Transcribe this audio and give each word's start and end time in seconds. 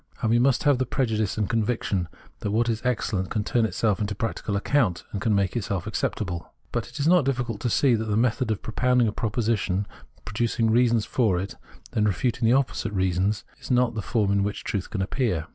And 0.23 0.31
we 0.31 0.39
must 0.39 0.63
have 0.63 0.79
the 0.79 0.87
prejudice 0.87 1.37
and 1.37 1.47
conviction 1.47 2.07
that 2.39 2.49
what 2.49 2.69
is 2.69 2.81
excellent 2.83 3.29
can 3.29 3.43
turn 3.43 3.65
itself 3.67 4.03
to 4.03 4.15
practical 4.15 4.55
account, 4.55 5.03
and 5.11 5.23
make 5.35 5.55
itself 5.55 5.85
acceptable. 5.85 6.51
But 6.71 6.87
it 6.87 6.99
is 6.99 7.07
not 7.07 7.23
difficult 7.23 7.61
to 7.61 7.69
see 7.69 7.93
that 7.93 8.05
the 8.05 8.17
method 8.17 8.49
of 8.49 8.63
propound 8.63 9.03
ing 9.03 9.07
a 9.07 9.11
proposition, 9.11 9.85
producing 10.25 10.71
reasons 10.71 11.05
for 11.05 11.37
it 11.39 11.51
and 11.53 11.57
then 12.03 12.05
refuting 12.05 12.47
its 12.47 12.55
opposite 12.57 12.93
by 12.93 12.97
reasons 12.97 13.41
too, 13.57 13.61
is 13.61 13.69
not 13.69 13.93
the 13.93 14.01
form 14.01 14.31
in 14.31 14.41
which 14.41 14.63
truth 14.63 14.89
can 14.89 15.03
appear. 15.03 15.45